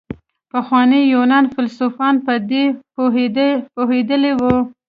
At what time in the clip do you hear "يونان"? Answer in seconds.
1.13-1.45